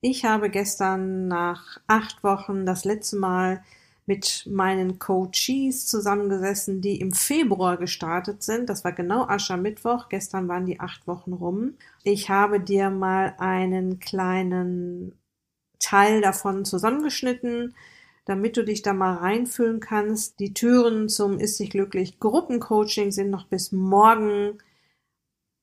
[0.00, 3.62] Ich habe gestern nach acht Wochen das letzte Mal
[4.06, 8.68] mit meinen Coaches zusammengesessen, die im Februar gestartet sind.
[8.70, 10.08] Das war genau Aschermittwoch.
[10.08, 11.74] Gestern waren die acht Wochen rum.
[12.04, 15.18] Ich habe dir mal einen kleinen
[15.80, 17.74] Teil davon zusammengeschnitten,
[18.26, 20.38] damit du dich da mal reinfühlen kannst.
[20.38, 24.58] Die Türen zum Ist sich glücklich Gruppencoaching sind noch bis morgen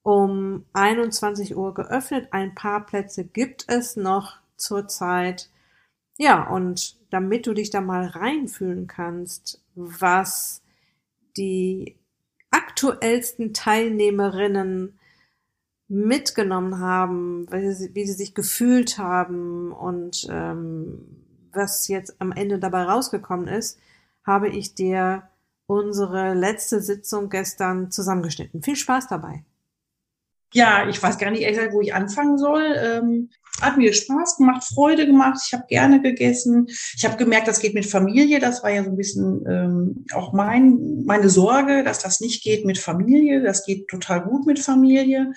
[0.03, 2.27] um 21 Uhr geöffnet.
[2.31, 5.49] Ein paar Plätze gibt es noch zurzeit.
[6.17, 10.61] Ja, und damit du dich da mal reinfühlen kannst, was
[11.37, 11.97] die
[12.51, 14.99] aktuellsten Teilnehmerinnen
[15.87, 23.47] mitgenommen haben, wie sie, sich gefühlt haben und ähm, was jetzt am Ende dabei rausgekommen
[23.47, 23.79] ist,
[24.25, 25.23] habe ich dir
[25.65, 28.63] unsere letzte Sitzung gestern zusammengeschnitten.
[28.63, 29.43] Viel Spaß dabei.
[30.53, 32.63] Ja, ich weiß gar nicht exakt, wo ich anfangen soll.
[32.77, 33.29] Ähm,
[33.61, 35.39] hat mir Spaß gemacht, Freude gemacht.
[35.45, 36.67] Ich habe gerne gegessen.
[36.95, 38.39] Ich habe gemerkt, das geht mit Familie.
[38.39, 42.65] Das war ja so ein bisschen ähm, auch mein, meine Sorge, dass das nicht geht
[42.65, 43.41] mit Familie.
[43.41, 45.33] Das geht total gut mit Familie.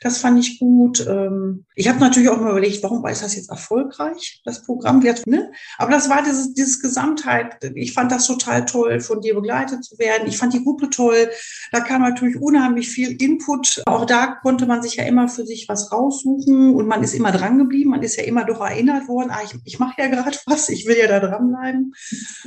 [0.00, 1.06] Das fand ich gut.
[1.08, 5.02] Ähm, ich habe natürlich auch mal überlegt, warum ist das jetzt erfolgreich, das Programm?
[5.02, 5.52] Wird, ne?
[5.78, 7.56] Aber das war dieses, dieses Gesamtheit.
[7.74, 10.26] Ich fand das total toll, von dir begleitet zu werden.
[10.26, 11.30] Ich fand die Gruppe toll.
[11.72, 13.82] Da kam natürlich unheimlich viel Input.
[13.86, 17.32] Auch da konnte man sich ja immer für sich was raussuchen und man ist immer
[17.32, 17.90] dran geblieben.
[17.90, 20.86] Man ist ja immer doch erinnert worden, ah, ich, ich mache ja gerade was, ich
[20.86, 21.94] will ja da dranbleiben.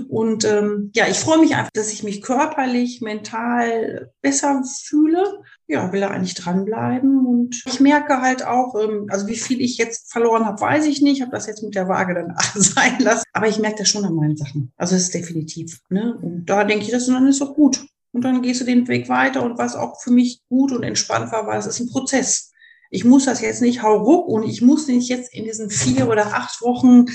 [0.09, 5.23] Und ähm, ja, ich freue mich einfach, dass ich mich körperlich, mental besser fühle.
[5.67, 7.25] Ja, will da eigentlich dranbleiben.
[7.25, 11.01] Und ich merke halt auch, ähm, also wie viel ich jetzt verloren habe, weiß ich
[11.01, 11.17] nicht.
[11.17, 13.23] Ich habe das jetzt mit der Waage dann sein lassen.
[13.33, 14.73] Aber ich merke das schon an meinen Sachen.
[14.77, 15.79] Also es ist definitiv.
[15.89, 16.17] Ne?
[16.21, 17.85] Und da denke ich, das dann ist auch gut.
[18.11, 19.43] Und dann gehst du den Weg weiter.
[19.43, 22.52] Und was auch für mich gut und entspannt war, war, es ist ein Prozess
[22.93, 26.27] ich muss das jetzt nicht hauruck und ich muss nicht jetzt in diesen vier oder
[26.27, 27.07] acht Wochen,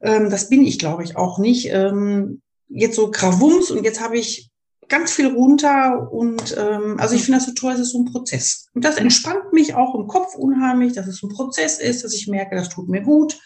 [0.00, 4.18] ähm, das bin ich, glaube ich, auch nicht, ähm, jetzt so Gravums und jetzt habe
[4.18, 4.50] ich
[4.88, 8.06] ganz viel runter und ähm, also ich finde das so toll, es ist so ein
[8.06, 8.66] Prozess.
[8.74, 12.26] Und das entspannt mich auch im Kopf unheimlich, dass es ein Prozess ist, dass ich
[12.26, 13.40] merke, das tut mir gut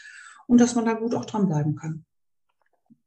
[0.46, 2.06] und dass man da gut auch dranbleiben kann.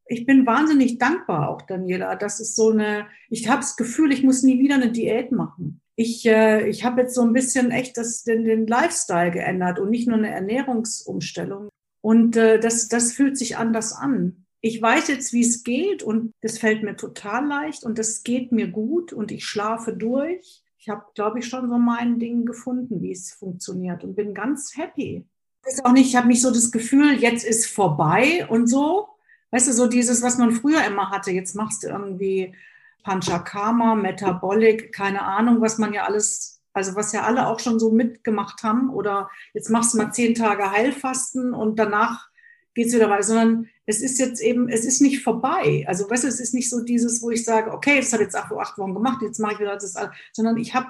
[0.06, 2.16] Ich bin wahnsinnig dankbar auch, Daniela.
[2.16, 5.82] Das ist so eine, ich habe das Gefühl, ich muss nie wieder eine Diät machen
[6.02, 9.90] ich, äh, ich habe jetzt so ein bisschen echt das, den, den Lifestyle geändert und
[9.90, 11.70] nicht nur eine Ernährungsumstellung.
[12.02, 14.46] Und äh, das, das fühlt sich anders an.
[14.60, 18.52] Ich weiß jetzt, wie es geht und das fällt mir total leicht und das geht
[18.52, 20.64] mir gut und ich schlafe durch.
[20.78, 24.76] Ich habe, glaube ich, schon so mein Ding gefunden, wie es funktioniert und bin ganz
[24.76, 25.26] happy.
[25.64, 29.08] Weiß auch nicht, ich habe nicht so das Gefühl, jetzt ist vorbei und so.
[29.52, 32.56] Weißt du, so dieses, was man früher immer hatte, jetzt machst du irgendwie
[33.04, 37.92] Panchakarma, Metabolic, keine Ahnung, was man ja alles, also was ja alle auch schon so
[37.92, 38.90] mitgemacht haben.
[38.90, 42.30] Oder jetzt machst du mal zehn Tage Heilfasten und danach
[42.74, 45.84] geht es wieder weiter, sondern es ist jetzt eben, es ist nicht vorbei.
[45.88, 48.36] Also weißt du, es ist nicht so dieses, wo ich sage, okay, das hat jetzt
[48.36, 49.96] acht, acht Wochen gemacht, jetzt mache ich wieder das,
[50.32, 50.88] sondern ich habe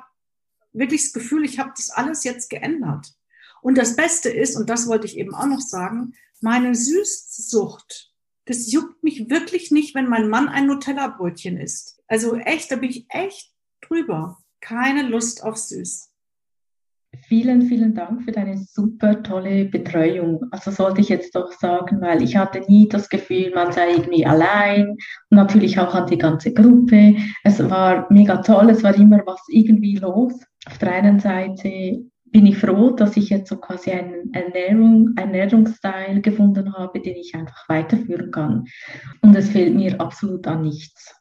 [0.73, 3.13] wirklich das Gefühl, ich habe das alles jetzt geändert.
[3.61, 8.11] Und das Beste ist, und das wollte ich eben auch noch sagen, meine Süßsucht
[8.45, 12.00] das juckt mich wirklich nicht, wenn mein Mann ein Nutella-Brötchen isst.
[12.11, 14.37] Also echt, da bin ich echt drüber.
[14.59, 16.09] Keine Lust auf süß.
[17.25, 20.43] Vielen, vielen Dank für deine super tolle Betreuung.
[20.51, 24.25] Also sollte ich jetzt doch sagen, weil ich hatte nie das Gefühl, man sei irgendwie
[24.25, 24.89] allein.
[25.29, 27.15] Und natürlich auch an die ganze Gruppe.
[27.45, 30.33] Es war mega toll, es war immer was irgendwie los.
[30.65, 36.21] Auf der einen Seite bin ich froh, dass ich jetzt so quasi einen Ernährung, Ernährungsteil
[36.21, 38.65] gefunden habe, den ich einfach weiterführen kann.
[39.21, 41.20] Und es fehlt mir absolut an nichts.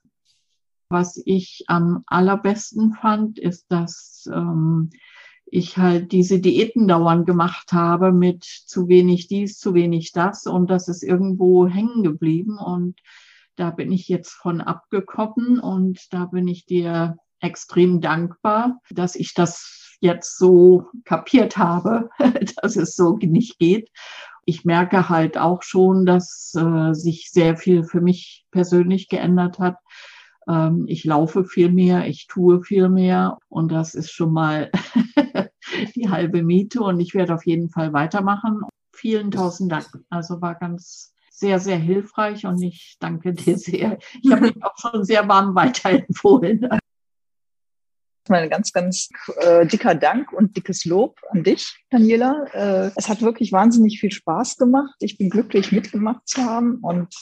[0.91, 4.91] Was ich am allerbesten fand, ist, dass ähm,
[5.47, 10.69] ich halt diese Diäten dauernd gemacht habe mit zu wenig dies, zu wenig das und
[10.69, 12.99] das ist irgendwo hängen geblieben und
[13.56, 19.34] da bin ich jetzt von abgekommen und da bin ich dir extrem dankbar, dass ich
[19.34, 22.11] das jetzt so kapiert habe,
[22.62, 23.91] dass es so nicht geht.
[24.45, 29.77] Ich merke halt auch schon, dass äh, sich sehr viel für mich persönlich geändert hat.
[30.50, 34.70] Ähm, ich laufe viel mehr, ich tue viel mehr und das ist schon mal
[35.94, 38.62] die halbe Miete und ich werde auf jeden Fall weitermachen.
[38.92, 39.88] Vielen tausend Dank.
[40.10, 43.98] Also war ganz sehr, sehr hilfreich und ich danke dir sehr.
[44.20, 46.68] Ich habe mich auch schon sehr warm weiterempfohlen
[48.30, 49.08] erstmal ein ganz, ganz
[49.38, 52.44] äh, dicker Dank und dickes Lob an dich, Daniela.
[52.52, 54.94] Äh, es hat wirklich wahnsinnig viel Spaß gemacht.
[55.00, 57.12] Ich bin glücklich, mitgemacht zu haben und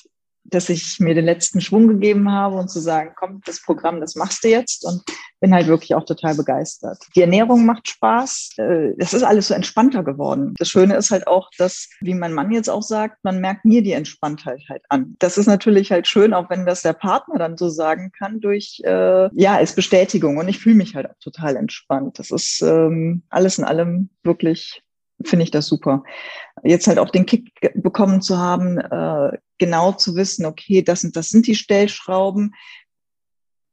[0.50, 4.14] dass ich mir den letzten Schwung gegeben habe und zu sagen, komm, das Programm, das
[4.14, 5.02] machst du jetzt und
[5.40, 6.98] bin halt wirklich auch total begeistert.
[7.14, 8.50] Die Ernährung macht Spaß.
[8.58, 10.54] Äh, es ist alles so entspannter geworden.
[10.58, 13.82] Das Schöne ist halt auch, dass, wie mein Mann jetzt auch sagt, man merkt mir
[13.82, 15.16] die Entspanntheit halt an.
[15.18, 18.80] Das ist natürlich halt schön, auch wenn das der Partner dann so sagen kann, durch,
[18.84, 20.38] äh, ja, als Bestätigung.
[20.38, 22.18] Und ich fühle mich halt auch total entspannt.
[22.18, 24.82] Das ist ähm, alles in allem wirklich
[25.24, 26.02] finde ich das super.
[26.62, 31.16] Jetzt halt auch den Kick bekommen zu haben, äh, genau zu wissen, okay, das sind,
[31.16, 32.54] das sind die Stellschrauben.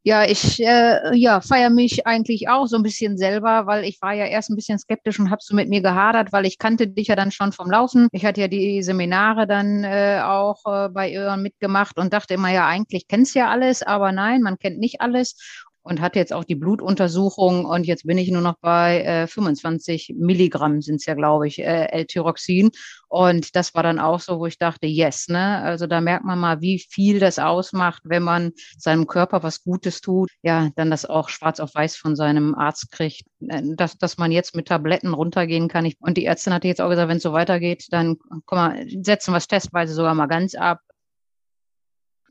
[0.08, 4.14] Ja, ich äh, ja, feiere mich eigentlich auch so ein bisschen selber, weil ich war
[4.14, 7.08] ja erst ein bisschen skeptisch und habe so mit mir gehadert, weil ich kannte dich
[7.08, 8.08] ja dann schon vom Laufen.
[8.12, 12.52] Ich hatte ja die Seminare dann äh, auch äh, bei Irren mitgemacht und dachte immer,
[12.52, 16.44] ja, eigentlich kennst ja alles, aber nein, man kennt nicht alles und hatte jetzt auch
[16.44, 21.14] die Blutuntersuchung und jetzt bin ich nur noch bei äh, 25 Milligramm sind es ja,
[21.14, 22.72] glaube ich, äh, L-Tyroxin.
[23.08, 25.62] Und das war dann auch so, wo ich dachte, yes, ne?
[25.62, 30.02] Also da merkt man mal, wie viel das ausmacht, wenn man seinem Körper was Gutes
[30.02, 30.32] tut.
[30.42, 34.32] Ja, dann das auch schwarz auf weiß von seinem Arzt kriegt, äh, dass, dass man
[34.32, 35.86] jetzt mit Tabletten runtergehen kann.
[35.86, 38.86] Ich, und die Ärztin hatte jetzt auch gesagt, wenn es so weitergeht, dann komm mal,
[39.04, 40.80] setzen wir es testweise sogar mal ganz ab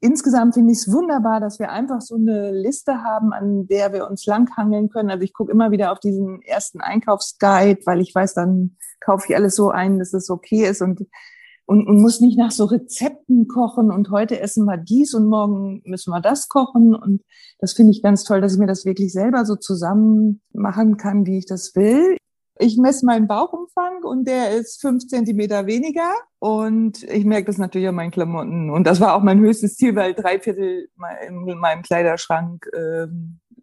[0.00, 4.08] insgesamt finde ich es wunderbar, dass wir einfach so eine Liste haben, an der wir
[4.08, 5.10] uns langhangeln können.
[5.10, 9.36] Also ich gucke immer wieder auf diesen ersten Einkaufsguide, weil ich weiß, dann kaufe ich
[9.36, 11.06] alles so ein, dass es okay ist und,
[11.66, 15.82] und, und muss nicht nach so Rezepten kochen und heute essen wir dies und morgen
[15.84, 16.94] müssen wir das kochen.
[16.94, 17.22] Und
[17.58, 21.26] das finde ich ganz toll, dass ich mir das wirklich selber so zusammen machen kann,
[21.26, 22.16] wie ich das will.
[22.58, 26.12] Ich messe meinen Bauchumfang und der ist fünf Zentimeter weniger.
[26.38, 28.70] Und ich merke das natürlich an meinen Klamotten.
[28.70, 30.88] Und das war auch mein höchstes Ziel, weil drei Viertel
[31.26, 33.06] in meinem Kleiderschrank äh,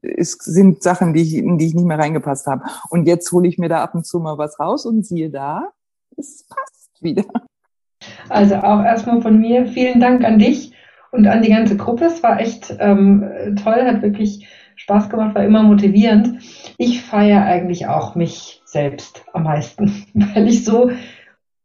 [0.02, 2.64] ist, sind Sachen, die ich, in die ich nicht mehr reingepasst habe.
[2.90, 5.70] Und jetzt hole ich mir da ab und zu mal was raus und siehe da,
[6.18, 7.26] es passt wieder.
[8.30, 10.74] Also auch erstmal von mir vielen Dank an dich
[11.12, 12.06] und an die ganze Gruppe.
[12.06, 16.42] Es war echt ähm, toll, hat wirklich Spaß gemacht, war immer motivierend.
[16.84, 20.90] Ich feiere eigentlich auch mich selbst am meisten, weil ich so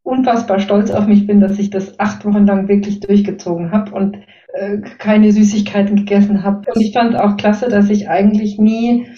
[0.03, 4.19] unfassbar stolz auf mich bin, dass ich das acht Wochen lang wirklich durchgezogen habe und
[4.53, 6.71] äh, keine Süßigkeiten gegessen habe.
[6.71, 9.09] Und ich fand auch klasse, dass ich eigentlich nie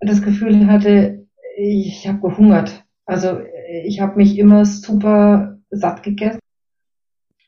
[0.00, 1.26] das Gefühl hatte,
[1.58, 2.86] ich habe gehungert.
[3.04, 3.40] Also
[3.84, 6.40] ich habe mich immer super satt gegessen.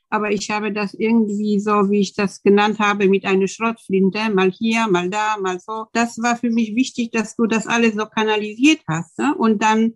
[0.09, 4.51] Aber ich habe das irgendwie so, wie ich das genannt habe, mit einer Schrottflinte, mal
[4.51, 5.85] hier, mal da, mal so.
[5.93, 9.17] Das war für mich wichtig, dass du das alles so kanalisiert hast.
[9.19, 9.35] Ne?
[9.35, 9.93] Und dann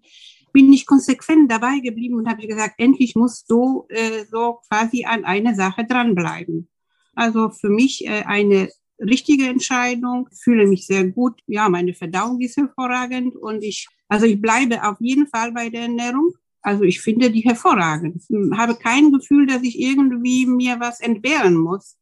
[0.51, 5.25] bin ich konsequent dabei geblieben und habe gesagt, endlich musst du äh, so quasi an
[5.25, 6.69] eine Sache dranbleiben.
[7.15, 8.69] Also für mich äh, eine
[8.99, 11.41] richtige Entscheidung, fühle mich sehr gut.
[11.47, 15.83] Ja, meine Verdauung ist hervorragend und ich, also ich bleibe auf jeden Fall bei der
[15.83, 16.33] Ernährung.
[16.63, 18.15] Also ich finde die hervorragend.
[18.15, 21.97] Ich habe kein Gefühl, dass ich irgendwie mir was entbehren muss.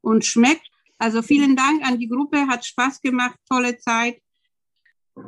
[0.00, 0.70] Und schmeckt.
[0.98, 4.16] Also vielen Dank an die Gruppe, hat Spaß gemacht, tolle Zeit.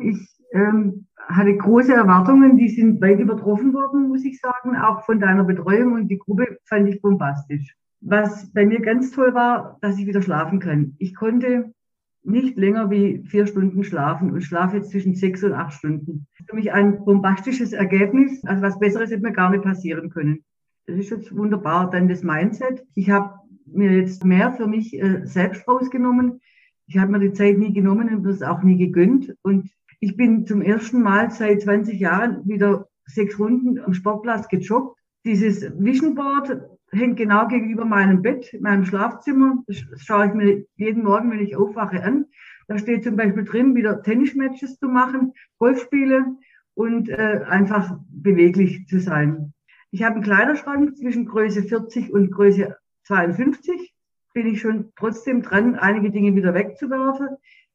[0.01, 0.17] Ich
[0.53, 5.45] ähm, hatte große Erwartungen, die sind weit übertroffen worden, muss ich sagen, auch von deiner
[5.45, 7.77] Betreuung und die Gruppe fand ich bombastisch.
[8.01, 10.95] Was bei mir ganz toll war, dass ich wieder schlafen kann.
[10.99, 11.75] Ich konnte
[12.23, 16.27] nicht länger wie vier Stunden schlafen und schlafe jetzt zwischen sechs und acht Stunden.
[16.47, 18.45] Für mich ein bombastisches Ergebnis.
[18.45, 20.45] Also was Besseres hätte mir gar nicht passieren können.
[20.87, 21.91] Das ist jetzt wunderbar.
[21.91, 22.85] Dann das Mindset.
[22.95, 23.35] Ich habe
[23.67, 26.41] mir jetzt mehr für mich äh, selbst rausgenommen.
[26.87, 29.35] Ich habe mir die Zeit nie genommen und das auch nie gegönnt.
[29.43, 29.71] Und
[30.01, 34.99] ich bin zum ersten Mal seit 20 Jahren wieder sechs Runden am Sportplatz gejoggt.
[35.25, 39.63] Dieses Vision Board hängt genau gegenüber meinem Bett, meinem Schlafzimmer.
[39.67, 42.27] Das schaue ich mir jeden Morgen, wenn ich aufwache, an.
[42.67, 46.27] Da steht zum Beispiel drin, wieder Tennismatches zu machen, Golfspiele
[46.75, 49.53] und äh, einfach beweglich zu sein.
[49.91, 53.95] Ich habe einen Kleiderschrank zwischen Größe 40 und Größe 52.
[54.35, 57.29] Bin ich schon trotzdem dran, einige Dinge wieder wegzuwerfen,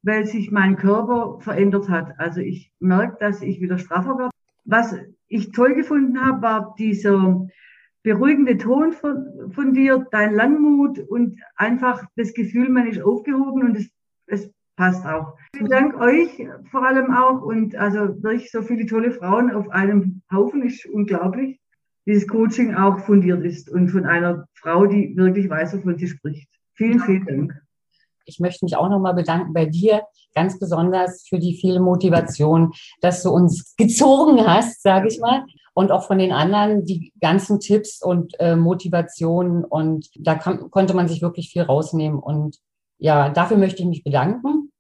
[0.04, 2.20] weil sich mein Körper verändert hat.
[2.20, 4.32] Also ich merke, dass ich wieder straffer werde.
[4.64, 4.96] Was
[5.28, 7.48] ich toll gefunden habe, war dieser
[8.04, 13.78] beruhigende Ton von, von dir, dein Langmut und einfach das Gefühl, man ist aufgehoben und
[13.78, 13.90] es,
[14.28, 15.38] es passt auch.
[15.56, 20.22] Vielen Dank euch vor allem auch und also wirklich so viele tolle Frauen auf einem
[20.32, 21.60] Haufen ist unglaublich.
[22.06, 26.50] Dieses Coaching auch fundiert ist und von einer Frau, die wirklich weiß, wovon sie spricht.
[26.74, 27.62] Vielen, vielen Dank.
[28.26, 30.04] Ich möchte mich auch nochmal bedanken bei dir,
[30.36, 35.92] ganz besonders für die viele Motivation, dass du uns gezogen hast, sage ich mal und
[35.92, 39.66] auch von den anderen die ganzen Tipps und äh, Motivationen.
[39.66, 42.20] Und da konnte man sich wirklich viel rausnehmen.
[42.20, 42.58] Und
[42.98, 44.72] ja, dafür möchte ich mich bedanken.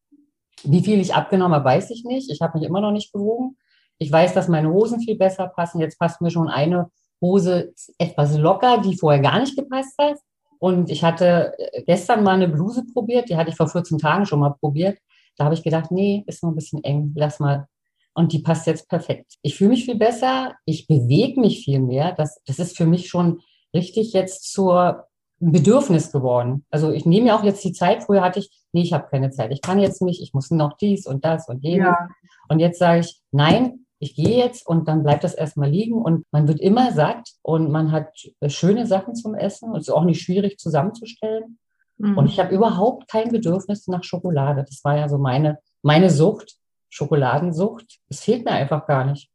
[0.63, 2.31] Wie viel ich abgenommen habe, weiß ich nicht.
[2.31, 3.57] Ich habe mich immer noch nicht gewogen.
[3.97, 5.81] Ich weiß, dass meine Hosen viel besser passen.
[5.81, 6.89] Jetzt passt mir schon eine
[7.21, 10.17] Hose etwas locker, die vorher gar nicht gepasst hat.
[10.59, 14.25] Und ich hatte äh, gestern mal eine Bluse probiert, die hatte ich vor 14 Tagen
[14.25, 14.97] schon mal probiert.
[15.37, 17.67] Da habe ich gedacht, nee, ist noch ein bisschen eng, lass mal.
[18.13, 19.33] Und die passt jetzt perfekt.
[19.41, 22.13] Ich fühle mich viel besser, ich bewege mich viel mehr.
[22.13, 23.41] Das, das ist für mich schon
[23.73, 25.07] richtig jetzt zur
[25.39, 26.65] Bedürfnis geworden.
[26.69, 28.03] Also ich nehme ja auch jetzt die Zeit.
[28.03, 29.51] Früher hatte ich, nee, ich habe keine Zeit.
[29.51, 31.87] Ich kann jetzt nicht, ich muss noch dies und das und jenes.
[31.87, 32.07] Ja.
[32.49, 36.25] Und jetzt sage ich, nein, ich gehe jetzt und dann bleibt das erstmal liegen und
[36.31, 38.09] man wird immer satt und man hat
[38.47, 41.57] schöne Sachen zum Essen und es ist auch nicht schwierig zusammenzustellen.
[41.97, 42.17] Mhm.
[42.17, 44.65] Und ich habe überhaupt kein Bedürfnis nach Schokolade.
[44.67, 46.57] Das war ja so meine, meine Sucht,
[46.93, 47.99] Schokoladensucht.
[48.07, 49.31] Es fehlt mir einfach gar nicht.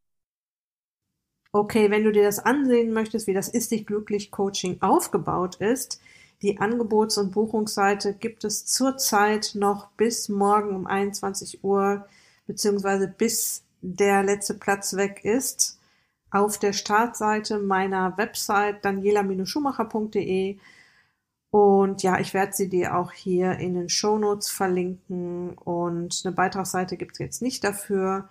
[1.53, 6.01] Okay, wenn du dir das ansehen möchtest, wie das Ist dich glücklich Coaching aufgebaut ist,
[6.43, 12.07] die Angebots- und Buchungsseite gibt es zurzeit noch bis morgen um 21 Uhr,
[12.47, 15.81] beziehungsweise bis der letzte Platz weg ist,
[16.31, 20.59] auf der Startseite meiner Website daniela-schumacher.de.
[21.51, 25.55] Und ja, ich werde sie dir auch hier in den Shownotes verlinken.
[25.57, 28.29] Und eine Beitragsseite gibt es jetzt nicht dafür.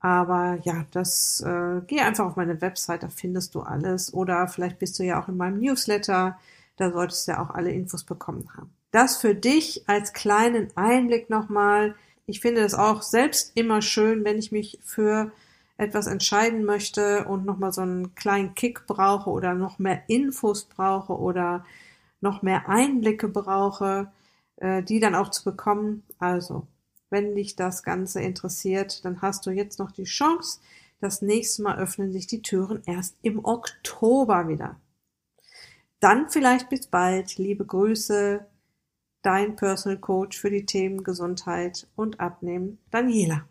[0.00, 4.12] Aber ja, das äh, geh einfach auf meine Website, da findest du alles.
[4.14, 6.38] Oder vielleicht bist du ja auch in meinem Newsletter,
[6.76, 8.70] da solltest du ja auch alle Infos bekommen haben.
[8.92, 11.94] Das für dich als kleinen Einblick nochmal
[12.28, 15.32] ich finde es auch selbst immer schön, wenn ich mich für
[15.78, 21.18] etwas entscheiden möchte und nochmal so einen kleinen Kick brauche oder noch mehr Infos brauche
[21.18, 21.64] oder
[22.20, 24.12] noch mehr Einblicke brauche,
[24.56, 26.02] äh, die dann auch zu bekommen.
[26.18, 26.66] Also,
[27.10, 30.60] wenn dich das Ganze interessiert, dann hast du jetzt noch die Chance.
[31.00, 34.76] Das nächste Mal öffnen sich die Türen erst im Oktober wieder.
[36.00, 37.38] Dann vielleicht bis bald.
[37.38, 38.46] Liebe Grüße,
[39.22, 43.46] dein Personal Coach für die Themen Gesundheit und Abnehmen, Daniela.